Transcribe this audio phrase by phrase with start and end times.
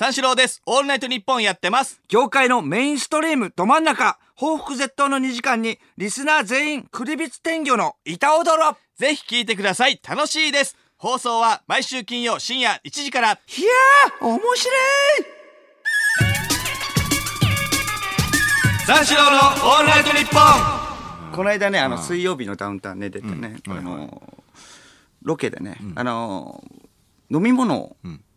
[0.00, 0.62] 三四郎です。
[0.64, 2.00] オールナイトニッポンやってます。
[2.08, 10.00] 業界のメインストリームど真ん中報復絶倒の2時間にリスナー全員クリビツ天魚の板踊ろぜひ聞いてください。
[10.02, 10.74] 楽しいです。
[10.96, 13.32] 放送は毎週金曜深夜1時から。
[13.32, 14.56] いやー面白い
[18.86, 20.38] 三四郎のオールナイトニッポ
[21.30, 24.22] ンこの間ねあの水曜日のダウンタウンね出てね、あの
[25.20, 26.64] ロケでね、あの
[27.30, 27.96] 飲み物を、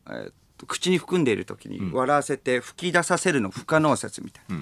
[0.09, 4.61] えーっと口に含んでいる時に笑わせて吹き出させるの不可能説みたいな、っ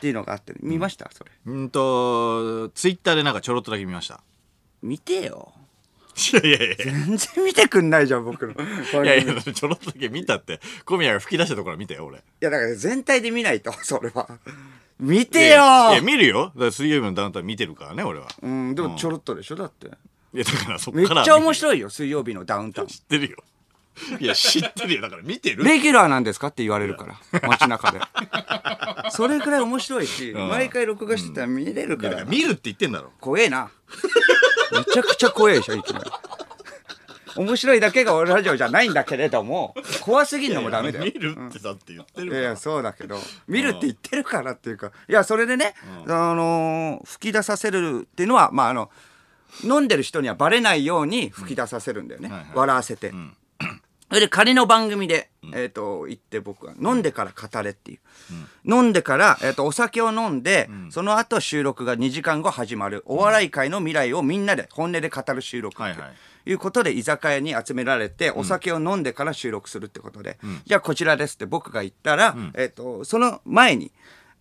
[0.00, 1.10] ていうのがあって、見ました？
[1.12, 4.20] それうんと、ツイッターでなんかちょろっとだけ見ました。
[4.82, 5.52] 見てよ
[6.32, 6.76] いやいやいや。
[6.84, 8.52] 全然見てくんないじゃん僕の
[9.04, 10.60] いやいや、ちょろっとだけ見たって。
[10.84, 12.18] 小宮が吹き出したところ見たよ、俺。
[12.18, 14.28] いやだから全体で見ないと それは
[14.98, 16.46] 見てよいや見るよ。
[16.54, 18.26] だから水曜日のダウンタウン見てるからね、俺は。
[18.42, 19.86] うんでもちょろっとでしょだって
[20.34, 21.24] いや、だからそっめっから。
[21.24, 21.54] ちゃ面い。
[21.54, 23.36] 白いよ水曜日のダウンタウン知ってるよ。
[24.20, 25.00] いや、知ってるよ。
[25.02, 25.64] だから見てる。
[25.64, 27.48] レギュラーなんですかって言われるから。
[27.48, 28.00] 街中で。
[29.10, 30.48] それくらい面白いし、ん。
[30.48, 33.12] 毎回録画してたら見れるかだからら見るって言ってんだろ。
[33.20, 33.70] 怖えな。
[34.72, 36.10] めちゃくちゃ怖えでしょいきなり
[37.36, 41.04] 面白いだけが俺ラジオじゃないんだけれども怖すぎんのもダメだよ。
[41.04, 42.40] 見るってだって言ってるから。
[42.40, 45.74] いやいやそうだけど見るって言ってるからっていうかいやそれでね、
[46.06, 48.90] あのー吹き出させるっていうのはまああの
[49.62, 52.48] 飲んでる人にはバレないように吹き出させるんだよね、はいはい。
[52.54, 53.12] 笑わせて、
[54.08, 57.98] それで仮の番組で、えー、と行って僕は飲んでから語れっていう、
[58.64, 63.02] 飲んでから、えー、とお酒を飲んで、その後収録が2時間後始まる。
[63.06, 66.50] お笑い界の未来をみんなで本音で語る収録ってはいはい。
[66.50, 73.92] いうことで居酒屋に集められてお酒を飲んでから収録するってことで、じゃあこちらですって僕が言ったら、えー、とその前に、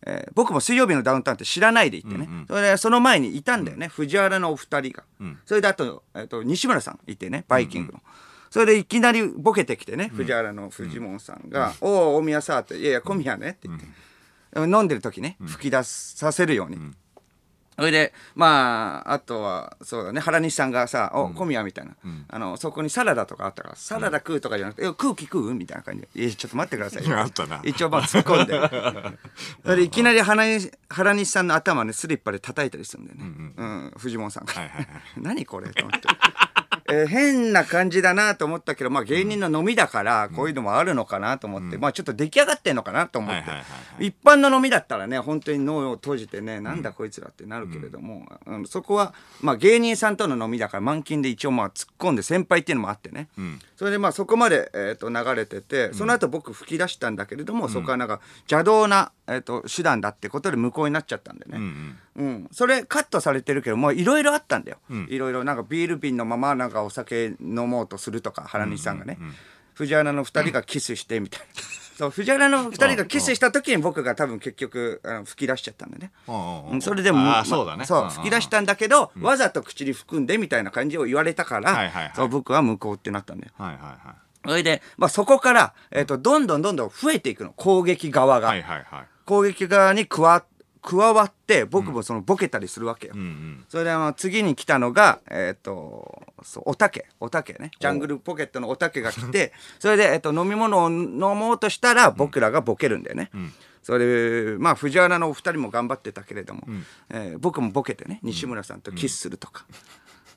[0.05, 5.03] えー僕も水曜日のダウンタウンって知らないで行ってね、それでその前にいたんだよね、藤原のお二人が、
[5.45, 7.99] それであと,、えー、と西村さんいてねバイキングの。
[8.49, 13.85] それでいきなりボケてきてね、藤原の藤門さんが「おお大宮さ」って「いやいや小宮ね」って言って、
[14.77, 16.77] 飲んでる時ね吹き出させるように、
[17.77, 21.95] それでまああとはそうだね原西さんがさ「お小宮」みたいな、
[22.29, 27.61] あのそこにサラダとかあったから「サラダ食う」とかじゃなくて「え空気食う?」みたいな感じで「いやちょっと待ってくださいよ」 あったな。
[27.63, 29.17] 一応まあ突っ込んで。
[29.63, 34.87] それでいきなり原西原西さんの頭ねスリッパで叩いたりするんだよね、うん藤本さんが、はいはいはい。
[35.21, 35.69] 何これ？
[35.69, 36.07] と思って。
[36.89, 43.43] えー変な感じだなと思ったけど、まあ、芸人の飲みだからこういうのもあるのかなと思って、まあ、ちょっと出来上がってんのかなと思って、
[43.99, 48.65] 一般の飲みだったらね本当に脳を閉じてね、なんだこいつらってなるけれども、うん。
[48.67, 53.29] そこは、まあ、芸人さんとの飲みだから満勤で一応まあ突っ込んで先輩っていうのもあってね、
[53.75, 61.57] それでまあそこまで、えー、と流れててその後僕吹き出したんだけれども、そこはなんか邪道な、えー、と手段だってことで無効になっちゃったんでね。
[61.57, 61.63] うん。
[61.63, 61.97] うん。
[62.17, 69.17] うん、それカットされてるけどもいろいろあったんだよ、いろいろなんかビール瓶のままなんかお酒飲もうとするとか原西さんがね、
[69.73, 71.45] 藤原の2人がキスしてみたいな。
[71.97, 76.11] そう藤原の2人がキスした時に僕が多分結局あの吹き出しちゃったんだね、
[76.79, 77.85] それでもあまあ、そうだね。
[77.85, 81.91] そう吹き出したんだけど、わざと口に含んでみたいな感じを言われたから、
[82.29, 83.53] 僕は無効ってなったんだよ。
[83.57, 84.27] はいはいはい。
[84.47, 87.51] それで、まあ、そこから、えー、とどんどんどんどん増えていくの。
[87.51, 89.05] 攻撃側が、はいはいはい。
[89.25, 90.43] 攻撃側に加わ
[90.87, 93.65] 加わって僕もそのボケたりするわけよ、うんうん。
[93.67, 97.07] それであの次に来たのがえっ、とそうおたけ。
[97.19, 97.71] おたけね。
[97.77, 103.29] ジャングルポケットのおたけが来て それで、えっと飲み物を飲もうとしたら僕らがボケるんだよね、
[103.83, 106.63] それでまあ藤原のお二人も頑張ってたけれども、
[107.09, 109.65] えー僕もボケてね西村さんとキスするとか。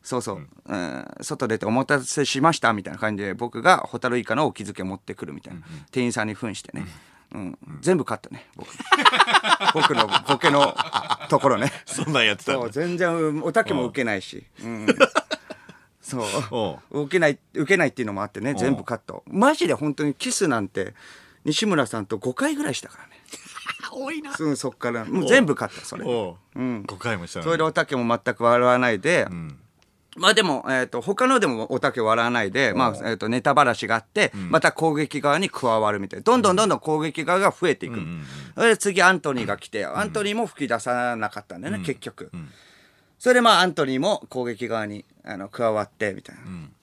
[0.02, 1.04] そうそう、うん。
[1.20, 5.60] 外出てお待たせしましたみたいな感じで僕がホタルイカのお気づけ持ってくるみたいな、
[5.92, 6.86] 店員さんに扮してね、
[7.32, 7.58] うん。
[7.80, 8.46] 全部カットね。
[8.56, 8.68] 僕。
[9.74, 10.74] 僕のボケの
[11.28, 11.72] ところね。
[11.86, 14.86] そんなんやってたそう全然おたけも受けないし、うん、
[16.00, 16.24] そう。
[16.92, 18.54] お受けない受けないっていうのもあってね。
[18.54, 19.22] 全部カット。
[19.28, 20.94] マジで本当にキスなんて
[21.44, 23.10] 西村さんと5回ぐらいしたからね。
[23.92, 24.34] 多いな。
[24.36, 25.04] うんそっから。
[25.04, 26.58] もう全部カットそれおう。
[26.58, 26.82] うん。
[26.82, 29.59] 5回もしたのそれでおたけも全く笑わないで、ん
[30.16, 36.24] まあでも、えー、と他のでもおたけ笑わないで、まあえー、とネタばらしがあって、また攻撃側に加わるみたいな。
[36.24, 38.00] どんどんどんどん攻撃側が増えていく、
[38.54, 42.30] それで次アントニーが来てアントニーも吹き出さなかったんだよね、結局、
[43.18, 46.36] それでまあアントニーも攻撃側にあの加わってみたい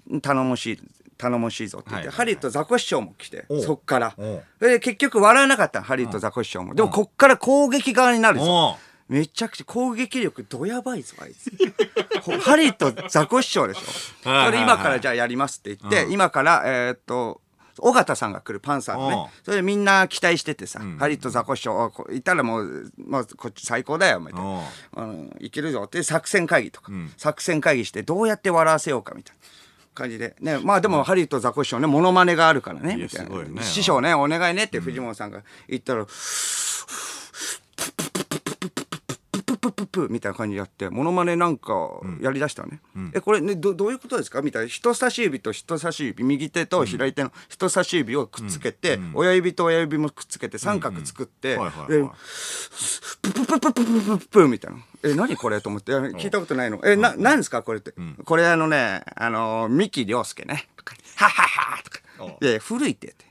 [0.10, 0.80] な、頼もしい
[1.18, 4.16] 頼もしいぞって言って、はいハリウッドザコシショウも来てそっから。
[4.60, 6.76] で結局笑わなかったのハリウッドザコシショウも。
[6.76, 8.78] でもこっから攻撃側になるぞ
[9.10, 11.52] めちゃくちゃ攻撃力どやばいぞあいつ。
[12.22, 13.82] ほ ハリとザコシショウでしょ。
[14.24, 17.42] それ今からじゃあやりますって言って、今からえーっと
[17.80, 19.12] 尾形さんが来るパンサーのうん。
[19.12, 24.62] ねそれでみんな期待しててさ、ハリとザコシショウいたらもう、まあ、こっち最高だよみたいな。
[24.96, 29.42] あのいけるぞって作戦会議とか、作戦会議してどうやって笑わせようかみたいな
[29.94, 30.36] 感じで。
[30.40, 33.44] ねまあでもハリウッドザコシショウねモノマネがあるからねみたいな。
[33.44, 33.64] ね。
[33.64, 37.17] 師匠ねお願いねって藤本さんが言ったら、プッ
[39.78, 41.74] プップみたいな感じでやってモノマネなんか
[42.20, 42.82] やりだしたね、
[43.14, 44.42] えこれねどどういうことですか？
[44.42, 51.60] みたいな人差し指と人差し指右手と左手の人差し指をくっつけて、親指と親指もくっつけて三角作って、
[53.22, 54.80] プププププププププみたいな。
[55.04, 56.82] え、何これと思って、聞いたことないの。
[56.84, 57.94] え、な、何ですかこれって。
[58.26, 60.68] これあのね、あの、三木亮介ね。
[60.76, 61.44] とかはは
[61.78, 62.00] はとか。
[62.42, 63.26] いやいや、古いってって。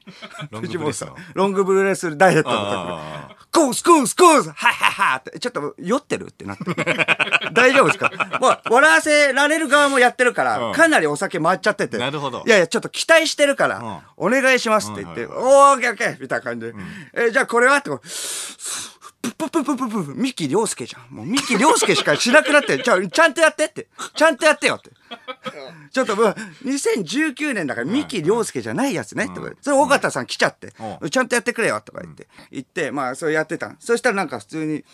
[0.51, 6.65] ロングブレスのロングブルーレスダイエットの時あコースコースコースはははって、ちょっと酔ってるってなって。
[7.53, 8.11] 大丈夫ですか？
[8.41, 11.99] もう、笑わせられる側もやってるから、うんかなりお酒回っちゃってて。
[11.99, 16.75] なるほどいやいや、ちょっと期待してるから、お願いしますって言って、うんおー、オッケーオッケーみたいな感じで。
[17.15, 21.15] え、じゃあこれはってププププププ三木亮介じゃん。
[21.15, 23.89] もう三木亮介しかしなくなって、ちゃちゃんとやってって。
[24.15, 24.91] ちゃんとやってよって。
[25.93, 29.29] ちょっともう、2019年だから三木亮介じゃないやつね。
[29.29, 31.81] とかそれ、尾形さん来ちゃって、うちゃんとやってくれよ。
[31.81, 34.85] とか言って、言って、まあ、それやってたのそしたらなんか普通に、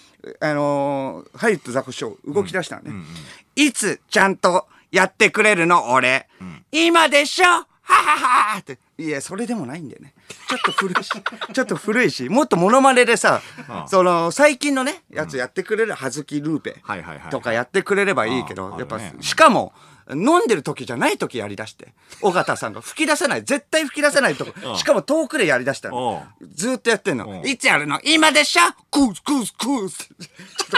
[0.41, 2.93] あのーハリウッドザコシショウ動き出したのね。
[3.57, 5.93] いつちゃんとやってくれるの？
[5.93, 6.29] 俺。
[6.71, 7.47] 今でしょ？
[7.49, 8.17] はは
[8.55, 8.79] はって。
[8.97, 10.15] いや、それでもないんだよね。
[10.49, 11.11] ちょっと古いし、
[11.53, 13.43] ちょっと古いし、もっとモノマネでさ、
[13.89, 19.73] その、最近のね、やつやってくれる、はずきルーペはいはいはいとかやってくれればいいけあど、やっぱね、しかも、
[20.11, 26.25] 飲んでる時じゃない時やりだして、尾形さんが吹き出せない、絶対吹き出せないとこ、しかも遠くでやりだしたの。
[26.55, 27.43] ずーっとやってんの。
[27.45, 28.01] いつやるの？
[28.05, 28.63] 今でしょ？
[28.91, 29.99] クースクースクース。
[29.99, 30.09] ちょ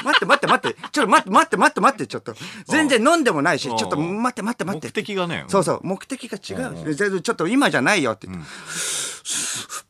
[0.01, 2.35] っと待って待って待って、ちょっと待って待って待って待って、ちょっと。
[2.67, 4.89] 全然飲んでもないし、ちょっと待って待って待って。
[4.89, 6.95] 目的がねそうそう、目的が違う。
[6.95, 8.45] 全然ちょっと今じゃないよって言って。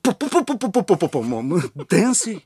[0.02, 2.42] ポッポポポポポポポポもう、もう、泥酔。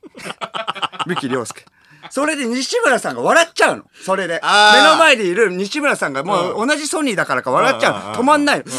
[1.05, 1.65] 三木亮介。
[2.09, 3.83] それで西村さんが笑っちゃうの。
[4.03, 4.41] それで。
[4.43, 8.15] 目の前でいる西村さんがもう同じソニーだからか笑っちゃうの。
[8.15, 8.63] 止まんないの。
[8.63, 8.71] プ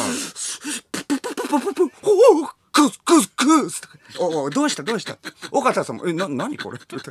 [1.05, 1.91] ププププププ
[2.73, 3.83] クスクスクス
[4.19, 5.19] おおどうしたどうした
[5.51, 7.11] 尾形さんも、え、な、なにこれって言って。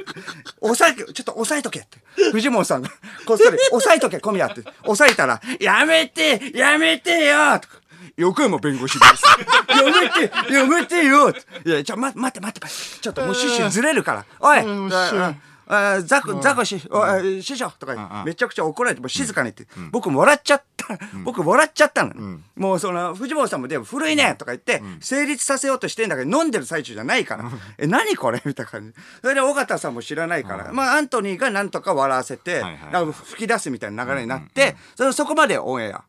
[0.61, 1.99] 押さえ、ちょっと押さえとけって。
[2.31, 2.89] 藤本さんが、
[3.25, 4.61] こっそり、押さえとけ、小宮って。
[4.85, 7.75] 押さえたら、やめてやめてよとか。
[8.17, 9.23] 横山弁護士です。
[9.69, 11.33] やめてやめてよい
[11.69, 12.99] や、ちょ、待って待って待って待って。
[13.01, 14.25] ちょっともう趣旨ずれるから。
[14.39, 15.35] おいあ
[15.71, 20.87] あザコ、ザコし、おい師匠とかめちゃくちゃ怒られて、もう静かに言って、僕も笑っちゃった。
[21.23, 22.39] 僕笑っちゃったの。
[22.55, 27.45] もうその、藤本さんもでも古いねとか言って、成立させようとしてんだけど、飲んでる最中じゃないから。
[27.77, 28.41] え、何これ？
[28.43, 28.93] みたいな感じ。
[29.21, 32.63] それで尾形さんも知らないから、まあ、アントニーがなんとか笑わせて、
[33.13, 36.03] 吹き出すみたいな流れになって、それそこまでオンエア。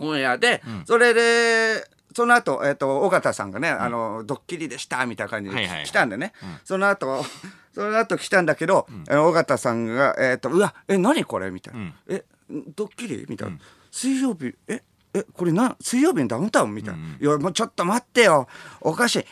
[0.00, 6.32] オンエアで、それで、その後、えっ、と、尾形さんがね、あの、ドッキリでした、みたいな感じで来たんでね。
[6.64, 7.24] その後、
[7.74, 11.50] その後来たんだけど、あの尾形さんが、えっ、と、うわ、え、何これ？
[11.50, 11.92] みたいな。
[12.08, 13.26] え、ドッキリ？
[13.28, 13.58] みたいな。
[13.90, 14.82] 水曜日、え、
[15.12, 16.74] え、これな、水曜日のダウンタウン？
[16.74, 17.00] みたいな。
[17.20, 18.46] いや、もうちょっと待ってよ。
[18.80, 19.24] おかしい。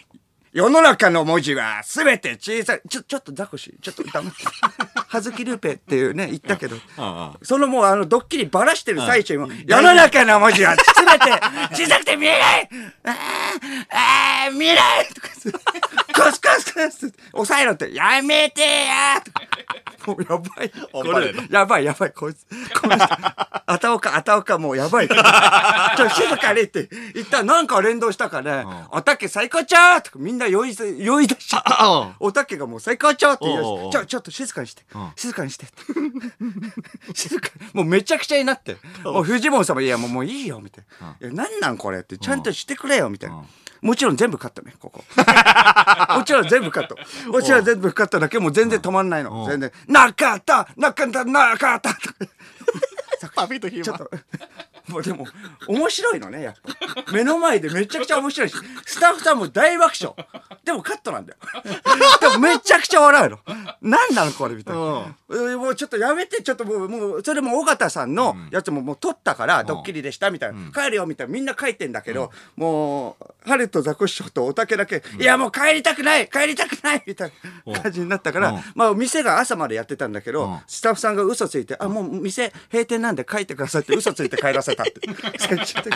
[0.52, 2.82] 世の中の文字はすべて小さい。
[2.88, 4.38] ちょ、ちょっとザコシ、ちょっと黙って。
[5.12, 6.76] はずきルーペっていうね、言ったけど。
[6.96, 11.30] あそのもうあのドッキリばらしてる最中にも、世の中の文字はすべて
[11.76, 12.68] 小さくて見えない。
[13.04, 13.14] あー
[13.90, 15.28] あー見えないとか
[16.12, 19.22] コスコスコス抑えろって、やめてや。
[20.06, 20.70] もうやばい。
[20.92, 22.46] これ、やばいやばい、こいつ。
[22.80, 25.08] この人、あたおか、あたおか、もうやばい。
[25.08, 31.76] ちょ、静かにって言ったらなんか連動したからね、おたけ最高ちゃーとかみんな酔い、酔い出しちゃった。
[31.82, 34.82] あおたけがもう最高ちゃーって言いて、ちょ、ちょっと静かにして、
[35.16, 35.66] 静かにして。
[37.14, 38.76] 静かにもうめちゃくちゃになって。
[39.04, 41.16] もう藤本さんも、いや、もうもういいよ、みたいな。
[41.20, 43.44] いや、なんなんこれって、ちゃんとしてくれよ、みたいな。
[43.82, 45.02] もちろん全部カットね、ここ。
[46.16, 46.96] もちろん全部カット。
[47.30, 49.46] もちろん全部カットだけどもう全然止まんないの。
[49.48, 51.90] 全然、なかったなかったなかった
[53.34, 54.10] パピとヒちょっと、
[54.88, 55.26] もうでも、
[55.68, 56.54] 面白いのね、やっ
[57.04, 57.12] ぱ。
[57.12, 60.14] 目の前でめちゃくちゃ面白いし、スタッフさんも大爆笑。
[60.64, 61.38] でもカットなんだよ。
[62.20, 63.38] でもめちゃくちゃ笑うの。
[63.80, 65.16] なんなのこれみたいな。
[65.30, 70.70] えーもうちょっとやめて、ちょっともう、もう、それも尾形さんのやつももう撮ったから、ドッキリでしたみたいな。
[70.72, 71.32] 帰るよみたいな。
[71.32, 77.32] みんな書いてんだけど、もう、ハルとザコシショウとおたけだけ、いやもう帰りたくない帰りたくないみたい
[77.66, 85.38] な感じになったから、まあ店が朝までやってたんだけど、スタッフさんが嘘ついて、あ、もう店閉店なんで帰ってくださいって嘘ついて帰らせたって。
[85.38, 85.94] 最終的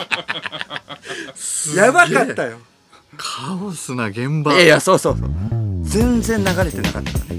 [1.71, 2.59] にやばかったよ。
[3.17, 5.29] カオスな現場いやいや、そうそうそう。
[5.83, 7.37] 全然流れてなかったからね。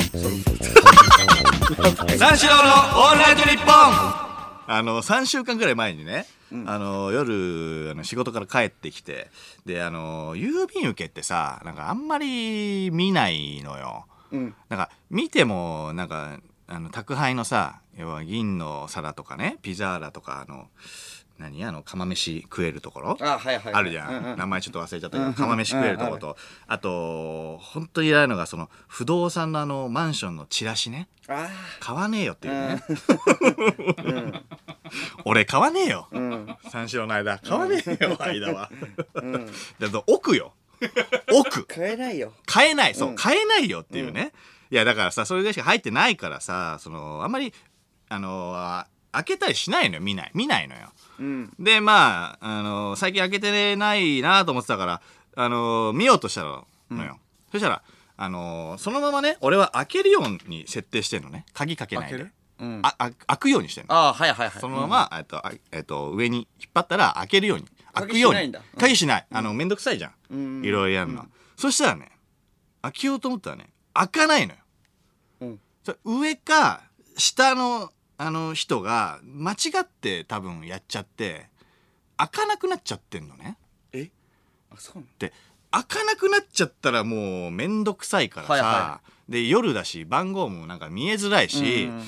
[2.18, 4.28] 三四郎のオールナイトニッポン
[4.70, 6.26] あの3週間ぐらい前にね、
[6.66, 9.30] あの夜あの仕事から帰ってきて
[9.64, 20.68] であの郵便受けってさなんかあんまり見ないのよ、うんなんか見てもなんかあの宅配のさ要は銀の皿とかねピザーラとかあの
[21.38, 23.16] 何あの釜飯食えるところ？
[23.20, 23.74] あはいはいはい。
[23.74, 31.08] あるじゃん、名前ちょっと忘れちゃったけど釜飯食えるところと、あと本当に嫌いなのがその不動産のあのマンションのチラシね。
[31.28, 31.48] あ
[31.80, 32.82] 買わねえよっていうね、
[35.24, 36.08] 俺買わねえよ、
[36.70, 37.38] 三四郎の間。
[37.38, 38.70] 買わねえよ間は、
[39.78, 40.54] だと奥よ。
[41.32, 42.32] 奥あ買えないよ。
[42.46, 42.94] 買えない。
[42.94, 44.32] そう、買えないよっていうね、
[44.70, 47.52] いやだからさそれでしか入ってないからさそのあんまり
[48.08, 50.30] あのあ開けたりしないのよ見ない。
[50.34, 50.92] 見ないのよ。
[51.18, 51.52] うん。
[51.58, 55.02] でまあ、あの最近開けてないなと思ってたから、
[55.36, 56.66] あの見ようとしたの
[57.04, 57.18] よ、
[57.50, 57.82] そしたら、
[58.16, 61.46] あのそのままね俺は開けるように設定してんのね。
[61.52, 62.16] 鍵かけないで。
[62.16, 62.32] 開ける？
[62.60, 62.80] うん。
[62.82, 63.94] ああ開くようにしてんの。
[63.94, 64.60] あはいはいはい。
[64.60, 67.66] そのまま、えっとあえっと、上に引っ張ったら開けるように。
[67.94, 68.54] 開くように。
[68.78, 69.26] 鍵しない。
[69.30, 70.64] あのめんどくさいじゃん、うん。
[70.64, 72.10] いろいろやるの、そしたらね
[72.82, 74.58] 開けようと思ったらね開かないのよ。
[75.40, 75.60] うん。
[76.04, 76.82] 上か
[77.16, 81.46] 下のあの人が間違って多分やっちゃって
[82.16, 83.56] 開かなくなっちゃってんのね。
[83.92, 84.10] え？
[84.70, 85.06] あそうなの？
[85.18, 85.32] で
[85.70, 92.02] 開かなくなっちゃったらもうめんどくさいからさ、はいはで夜だし番号もなんか見えづらいし、うん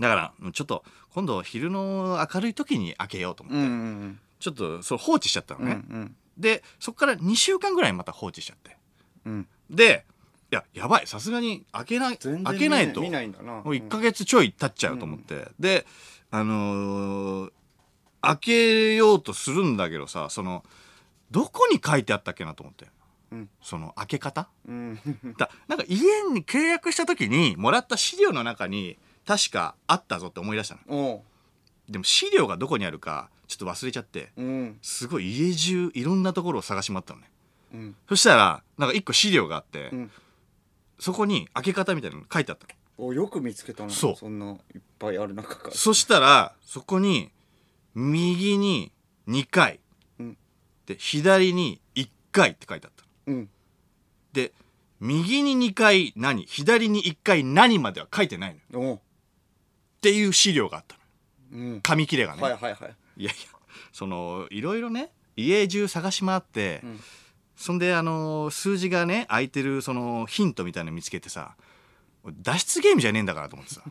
[0.00, 3.74] だからちょっと今度昼の明るい時に開けようと思って、うんう
[4.06, 6.16] んちょっとそう放置しちゃったのうんうね、ん。
[6.38, 8.76] でそっから2週間ぐらいまた放置しちゃって。
[9.26, 9.46] うん。
[9.70, 10.21] でい
[10.52, 11.06] ややばい。
[11.06, 13.00] さすがに開けない開けないと。
[13.00, 13.54] 見ないんだな。
[13.54, 15.86] もう1ヶ月ちょい経っちゃうと思って、で
[16.30, 17.52] あのー
[18.24, 20.62] 開けようとするんだけどさその
[21.32, 22.86] どこに書いてあったっけなと思って、
[23.32, 23.48] うん。
[23.62, 24.48] その開け方？
[24.68, 25.00] うん。
[25.38, 31.24] だなんか家に契約した時にもらった資料の中に確かあったぞって思い出したの
[31.88, 34.32] でも資料がどこにあるかちょっと忘れちゃって。
[34.36, 34.78] うん。
[34.82, 37.30] すごい家中いろんなところを探し回ったのね。
[37.72, 37.96] うん。
[38.08, 40.10] そしたらなんか一個資料があって、うん
[41.02, 42.74] そこに開け方みたいなの書いてあったの。
[42.96, 43.90] およく見つけたな。
[43.90, 44.16] そう。
[44.16, 45.74] そんないっぱいある中から。
[45.74, 47.32] そしたらそこに
[47.96, 48.92] 右に
[49.26, 49.80] 2回、
[50.20, 50.36] うん。
[50.86, 53.38] で左に1回って書いてあったの。
[53.38, 53.50] うん。
[54.32, 54.52] で
[55.00, 56.46] 右に2回何？
[56.46, 58.94] 左に1回何までは書いてないのよ。
[58.94, 59.00] っ
[60.00, 60.96] ていう資料があった
[61.56, 61.64] の。
[61.64, 61.80] うん。
[61.80, 62.96] 紙切れがね、はいはいはい。
[63.16, 63.58] いやいや
[63.92, 67.00] そのいろいろね家中探し回って、ん
[67.62, 71.54] そんであの数字がね空いてるそのヒントみたいなの見つけてさ
[72.42, 73.82] 脱出ゲームじゃねえんだからと思ってさ。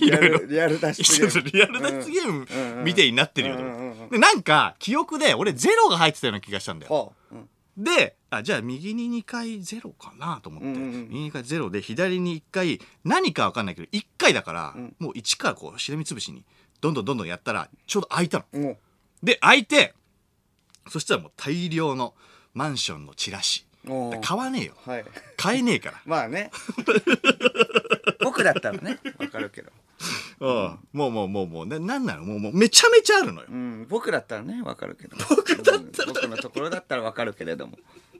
[0.00, 1.50] リアルリアル脱出ゲーム。
[1.52, 2.32] リアル脱出ゲー
[2.80, 3.62] ムみたいになってるよと。
[3.62, 4.10] 思ってうんうんうん。
[4.10, 6.92] でなんか記憶で俺ゼロが入ってたような気がしたんだよ。
[6.92, 7.34] はあ
[7.76, 7.80] う。
[7.80, 11.08] んであじゃあ右に2回ゼロかなと思って、うんうんうん。
[11.10, 14.96] 右に2回ゼロで左に1回何か分かんないけど1回だから、ん。
[14.98, 16.44] もう1からこうしらみつぶしに
[16.80, 18.44] どんどんどんどんやったらちょうど開いたの。
[18.52, 18.76] おう
[19.22, 19.94] で開いて
[20.90, 22.14] そしたらもう大量の
[22.54, 23.66] マンションのチラシ。
[24.22, 24.74] 買わねえよ。
[24.84, 25.04] はい。
[25.36, 26.50] 買えねえから、 まあね。
[28.22, 29.70] 僕だったらねわかるけど。
[30.40, 32.24] うん、もうもうもうもうななんなの？
[32.24, 35.16] もうもうめちゃめちゃあるのよ、うん僕だったらねわかるけど。
[35.28, 36.12] 僕だったら。
[36.12, 37.78] 僕のところだったらわかるけれども。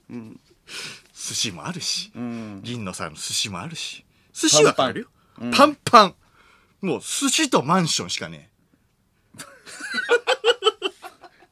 [0.09, 2.61] 寿司もあるし、うん。
[2.63, 4.05] 銀のさんの寿司もあるし。
[4.33, 4.93] 寿司はパンパン。
[4.93, 5.09] 買えるよ
[5.57, 6.15] パンパン。
[6.81, 8.51] もう寿司とマンションしかね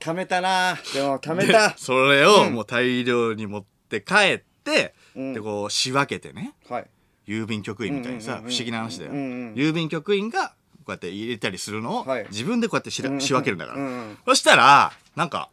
[0.07, 0.79] 貯めたな。
[0.95, 1.77] でも 貯めた。
[1.77, 5.35] それをもう大量に持って帰って、うん。
[5.35, 6.55] でこう仕分けてね。
[6.69, 6.87] はい。
[7.27, 9.21] 郵便局員みたいにさ、うんうんうんうん不思議な話だよ、うんう
[9.51, 10.55] ん郵便局員がこ
[10.89, 12.27] うやって入れたりするのを、はい。
[12.31, 14.19] 自分でこうやってしら仕分けるんだから、うんうん。
[14.27, 15.51] そしたらなんか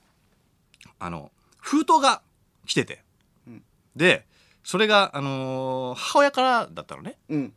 [1.00, 2.22] あの封筒が
[2.67, 3.03] 来てて、
[3.95, 4.25] で
[4.63, 7.17] それが、あのー母親からだったのね。
[7.29, 7.53] うん。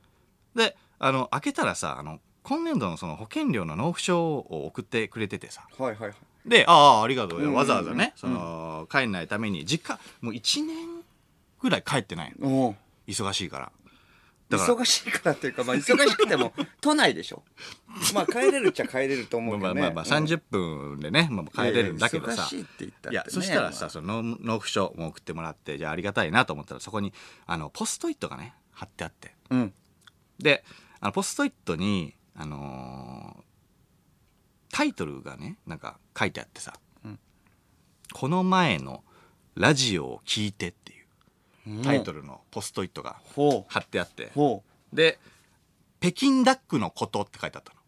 [0.55, 5.67] であの開けたらさあの今年度のその保険料の納付書を送ってくれててさ。
[5.79, 6.15] はいはいはい
[6.47, 10.77] で「ああありがとう」わざわざね、その帰んないために実家もう1年
[11.61, 12.67] ぐらい帰ってないの。
[12.67, 12.77] おう。
[13.07, 13.73] 忙しいから。
[14.49, 14.75] だから。
[14.75, 17.43] 忙しいからっていうかまあ忙しくても 都内でしょ。
[18.15, 19.81] まあ帰れるっちゃ帰れると思うけどね。
[19.81, 22.33] まあまあまあ30分でね、まあ、帰れるんだけどさ。
[22.33, 27.13] いやいや忙しいって言ったってねいやそしたらさまあその納納付書も送ってもらってじゃあありがたいなと思ったらそこに
[27.47, 29.35] あのポストイットがね貼ってあって。
[29.51, 29.75] うん。
[30.39, 30.65] で
[31.01, 33.46] あのポストイットにあのー
[34.77, 37.19] タイトルがねなんか書いてあってさうん
[38.13, 39.03] 「この前の
[39.55, 43.17] ラジオを聞いて」っていうタイトルのポストイットが
[43.69, 44.31] 貼ってあって。
[44.35, 45.19] ほで
[46.01, 47.81] 「北京ダックのこと」って書いてあったの。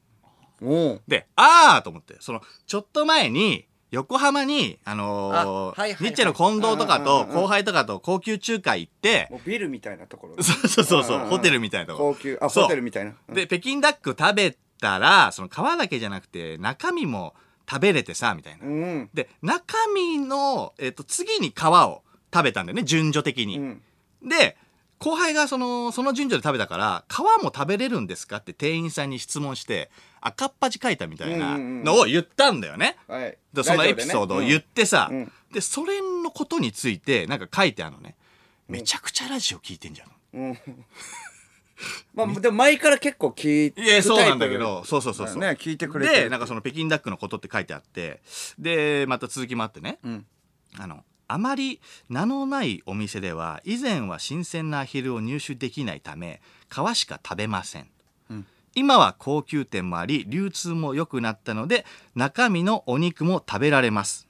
[0.60, 1.02] うおう。
[1.06, 6.04] で、あーと思って、その、ちょっと前に、横浜に、あのーあはいはいはい。
[6.04, 11.28] ニッチェの近藤とかと、うんうんうんうん後輩とかと高級中華行って、もうビルみたいなところそうそうそうそう、んんん。
[11.28, 12.14] ホテルみたいなとこ。
[12.14, 12.64] 高級あそう。
[12.64, 13.14] ホテルみたいな。
[13.28, 13.34] うん。
[13.34, 17.34] で、北京ダック食べたら、その皮だけじゃなくて、中身も
[17.68, 18.66] 食べれてさ、みたいな。
[18.66, 19.10] うん。
[19.12, 23.58] で、中身の、えっ、と、次に皮を食べたんだよね、順序的に。
[23.58, 23.82] うん。
[24.26, 24.56] で、
[24.98, 28.38] 後輩がそのその順序で食べたから皮も食べれるんですか？
[28.38, 32.96] って店員さんに質問して赤っ端書いたみたいなのを言ったんだよね。
[33.06, 33.38] はい。
[33.52, 35.32] でそのエピソードを言ってさ、うん。
[35.52, 38.16] でそれのことについてなんか書いてあるのね。
[38.66, 40.58] めちゃくちゃラジオ聞いてんじゃん。
[42.24, 48.20] うんまあでも前から結構聞いていやそうなんだけどそうそうそうそう、ね聞いてくれてるでなんかその北京ダックのことって書いてあって。
[48.58, 50.24] でまた続きもあってね、ん。
[50.78, 57.82] あのあまり名のないお店では以前は新鮮なアヒルを入手できないため皮しか食べません、
[58.32, 58.46] ん。
[58.74, 61.84] 今は高級店もあり流通も良くなったので
[62.14, 64.26] 中身のお肉も食べられます。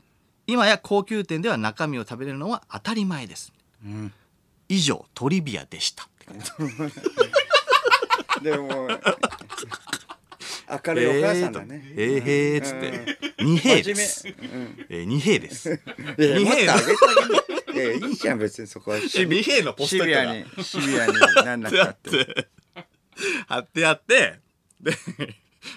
[0.47, 3.53] 今や高級店では中身を食べれるのは当たり前です、
[3.87, 4.13] ん。
[4.69, 6.09] 以上トリビアでした
[8.43, 8.89] でも
[10.87, 14.29] 明るいお母さんだね、えーへーっつって、二兵です。
[14.89, 15.81] えー、二兵です。
[16.19, 16.37] 二兵。
[16.37, 17.79] のもっと上げてあげて。
[17.79, 19.01] いやいいじゃん別にそこは。
[19.01, 21.13] シ二兵のポストイビアにシビアに
[21.45, 22.25] なんなくやたっって。
[22.25, 22.49] て、
[23.49, 24.41] 貼ってやって、
[24.81, 24.93] で、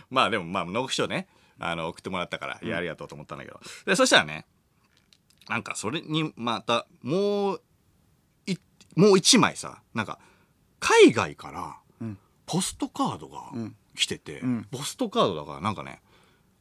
[0.10, 1.27] まあでもまあ、ノークショーね、
[1.60, 3.60] あの、送ってもらったから、いや、ありがとうと思ったんだけど。
[3.86, 4.46] で、そしたらね、
[5.48, 7.62] なんかそれにまた、もう、
[8.46, 8.58] い、
[8.96, 10.20] もう一枚さ、なんか、
[10.80, 11.75] 海外からん、
[12.46, 13.76] ポストカードがん。
[13.96, 14.68] 来てて、ん。
[14.72, 16.02] ポストカードだからなんかね、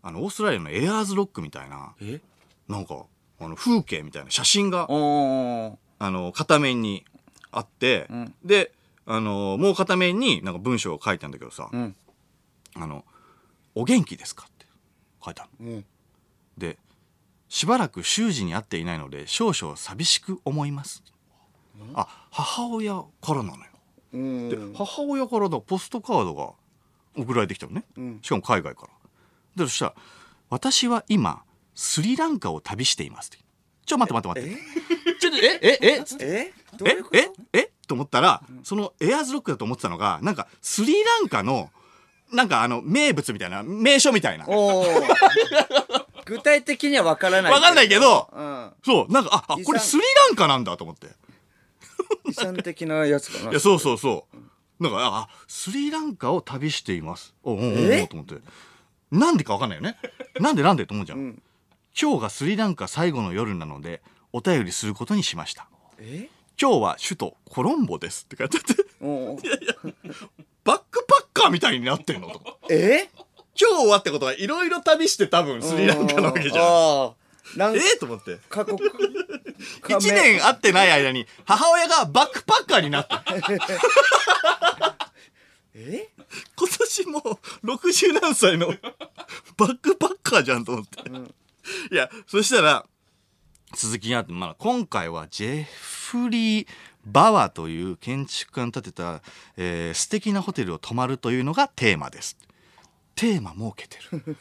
[0.02, 2.20] あの、オーストラリアのエアーズロックみたいな、え？
[2.68, 3.06] なんか、
[3.38, 7.04] あの、風景みたいな写真があの片面に
[7.52, 8.34] あって、ん。
[8.44, 8.72] で
[9.06, 11.96] あのもう片面になんか文章が書いてあるんだけどさ「うん。
[12.74, 13.04] あの
[13.74, 14.66] お元気ですか?」って
[15.24, 15.72] 書いてあるの。
[15.72, 15.84] うん。
[16.56, 16.78] で
[17.48, 21.02] 「しばらく習字に会っていないので少々寂しく思います」
[21.94, 23.62] あ母親からなのよ。
[23.64, 23.69] うん
[24.12, 26.52] で、母親からだポストカードが
[27.16, 28.18] 送られてきたのね、うん。
[28.22, 29.64] しかも海外から。
[29.64, 29.94] でそしたら
[30.50, 31.42] 「私は今
[31.74, 33.38] スリランカを旅しています」って。
[33.86, 35.18] ちょ待って待って待って。
[35.20, 35.58] ちょっとえ？
[35.62, 35.78] え？
[35.82, 36.04] え？
[36.04, 36.24] つって。
[36.26, 36.52] え？
[36.76, 37.18] どういえうこと？
[37.18, 37.30] え？
[37.52, 37.70] え？
[37.88, 41.70] と思ったら、そのエアーズロックだと思ってたのがなんかスリランカの
[42.32, 44.46] なんかあの名物みたいな名所みたいな。
[46.24, 48.70] 具体的には分からないわかんないけどうん。
[48.84, 51.08] そうなんかあこれスリランカなんだと思って
[52.42, 53.50] 遺産的なやつかな。
[53.50, 54.82] いやそうそうそう。
[54.82, 57.34] なんかあスリランカを旅しています。
[57.42, 58.06] おうおうおうえ？
[58.06, 58.36] と思って。
[59.10, 59.96] なんでかわかんないよね。
[60.38, 61.42] なんでなんでと思うじゃん、ん。
[62.00, 65.68] 今日がスリランカ最後の夜なのでお便りすることにしました。
[65.98, 66.28] え？
[66.60, 68.84] 今日は首都コロンボですって書いてあって。
[69.02, 69.94] おー
[70.64, 72.38] バックパッカーみたいになってんのと。
[72.38, 73.10] 思ってえ？
[73.60, 77.12] 今日はってことはいろいろ旅して多分スリランカなわけじゃん。
[77.74, 78.38] ええと思って。
[78.48, 78.82] 過酷
[79.88, 83.24] 一年会ってない間に母親がバックパッカーになった。
[85.74, 86.08] え？
[86.56, 88.68] 今年もう60何歳の
[89.56, 91.00] バックパッカーじゃんと思って。
[91.92, 92.86] いや、そしたら
[93.74, 96.66] 続きがあって、まあ、今回はジェフリー・
[97.04, 99.22] バワという建築家の建てた、
[99.56, 102.36] えー素敵なホテルを泊まるというのがテーマです。
[103.14, 104.36] テーマ設けてる。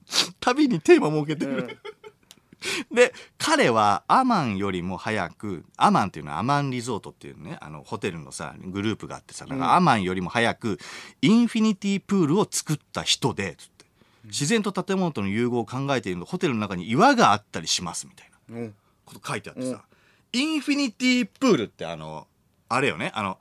[0.40, 1.80] 旅にテーマ設けてる。
[2.92, 10.80] で彼はアマンよりも早くアマンっていうのはアマンリゾートっていうねあのホテルのさグループがあってさなんかアマンよりも早く
[11.22, 13.78] インフィニティプールを作った人でつって。
[14.26, 18.76] 自然と建物との融合を考えているのでホテルの中に岩があったりしますみたいなうん。
[19.06, 19.86] こと書いてあってさ、
[20.34, 22.28] インフィニティプールってあの
[22.68, 23.40] あれよねあの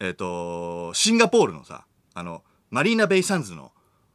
[0.00, 3.72] えっ、とシンガポールのさあのマリーナ・ベイ・サンズの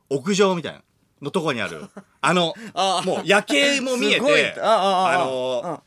[0.10, 0.82] 屋上みたいな
[1.22, 1.86] のとこにある。
[2.22, 5.82] あの あもう夜景も見えてあのあ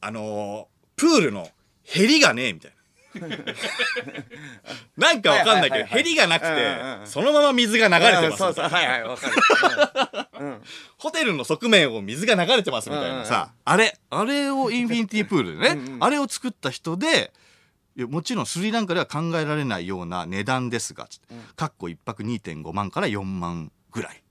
[0.00, 1.48] あのプールの
[1.84, 2.76] ヘリがねえみたいな。
[4.96, 8.42] なんかわかんないけどヘリがなくてそのまま水が流れてます
[10.96, 17.32] ホテルの側面を水が流れてますみたいなさ、あれあれをインフィニティプールでねあれを作った人で
[17.96, 24.21] もちろんスリランカでは考えられないような値段ですがつって、かっこ1泊2.5万から4万ぐらい、ん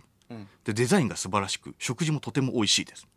[0.63, 3.07] でデザインが素晴らしく食事もとても美味しいです。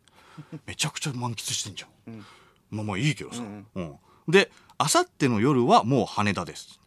[0.65, 2.25] めちゃくちゃ満喫してんじゃん、
[2.69, 3.41] まあまあいいけどさ、
[3.75, 3.95] うん
[4.27, 6.79] であさっての夜はもう羽田です、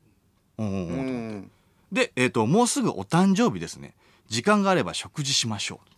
[0.58, 0.66] うん。
[0.66, 1.02] うんうんう
[1.36, 1.50] ん。
[1.92, 3.94] で、えー、ともうすぐお誕生日ですね。
[4.28, 5.88] 時間があれば食事しましょう。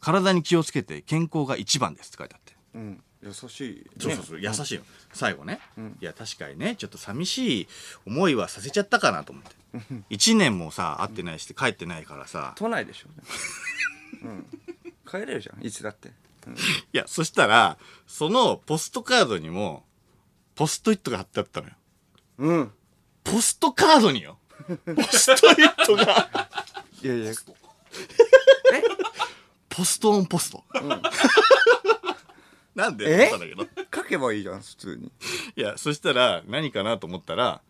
[0.00, 2.56] 体に気をつけて健康が一番ですって書いてあって。
[2.74, 3.74] うん優しい。
[3.74, 4.40] ねそうそうそう。
[4.40, 4.82] 優しいよ。
[5.12, 5.60] 最後ね、
[6.00, 6.76] いや確かにね。
[6.76, 7.68] ちょっと寂しい
[8.06, 9.56] 思いはさせちゃったかなと思って。
[10.10, 12.52] 1年もさ会ってないし帰ってないからさ。
[12.56, 13.08] 都内でしょ
[14.22, 14.46] うん。
[15.06, 15.64] 帰れるじゃん。
[15.64, 16.08] いつだって。
[16.08, 16.12] い
[16.92, 17.76] やそしたら
[18.06, 19.84] そのポストカードにも
[20.54, 21.74] ポストイットが貼ってあったのよ。
[22.38, 22.72] うん。
[23.24, 24.38] ポストカードによ。
[24.66, 26.48] ポストイットが。
[27.02, 27.32] いやいや。
[29.68, 30.10] ポスト。
[30.10, 30.64] オンポスト、
[32.78, 33.10] なんで？
[33.10, 33.26] え？
[33.26, 33.84] 思ったんだけど。
[33.90, 35.10] かけばいいじゃん普通に。
[35.56, 37.60] いやそしたら何かなと思ったら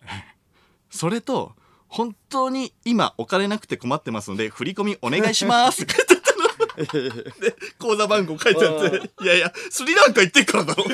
[0.90, 1.52] それと
[1.86, 5.82] 本当に今お金なくて困ってますので振り込みお願いします。
[5.82, 10.84] って書いてあったので口座番号書いてあっていやいやスリランカ行ってっからだろ。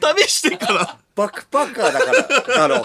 [0.00, 0.98] 旅してっから。
[1.14, 2.84] バックパッカーだからだろ。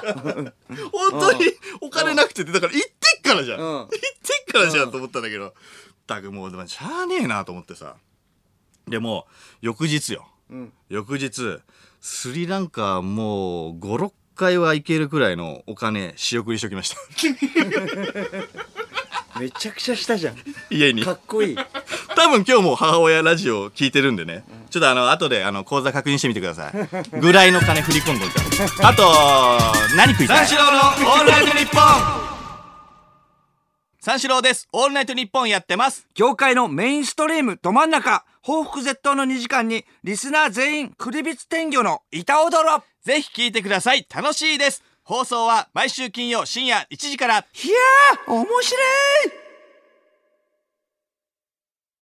[0.92, 1.46] 本当に
[1.80, 3.66] お金なくてってだから行ってっからじゃん、うん。
[3.66, 5.54] 行ってっからじゃんと思ったんだけど。
[6.06, 7.98] だくもうでもしゃあねえなと思ってさ
[8.88, 9.26] でも
[9.62, 10.72] 翌日よ、ん。
[10.90, 11.60] 翌日
[12.02, 16.98] スリランカもう56回は行けるくらいのお金仕送りしときました。
[19.40, 20.36] めちゃくちゃしたじゃん。
[20.72, 21.04] 家に。
[21.04, 21.58] かっこいい。
[22.16, 27.20] 多分今日も母親ラジオ聞いてるんでね、ちょっとあの後であの口座確認してみてください。
[27.20, 30.48] ぐらいの金振り込んどいたあと何食いたい？
[30.48, 32.27] 三四郎のオールナイトニッポン
[34.08, 34.70] 三四郎です。
[34.72, 36.08] オールナイトニッポンやってます。
[36.16, 38.24] 業界のメインストリームど真ん中。
[38.42, 42.86] 報復絶倒の2時間にリスナー全員クリビツ天魚の板踊ろ。
[43.04, 44.08] ぜひ聞いてください。
[44.10, 44.82] 楽しいです。
[45.04, 47.34] 放送は毎週金曜深夜1時から。
[47.34, 48.78] いやー面白
[49.44, 49.47] い